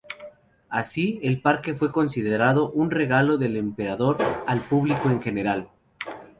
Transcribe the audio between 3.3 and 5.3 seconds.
del Emperador al público en